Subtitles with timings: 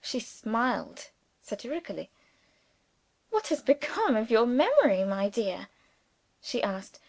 [0.00, 2.12] She smiled satirically.
[3.30, 5.66] "What has become of your memory, my dear?"
[6.40, 7.00] she asked.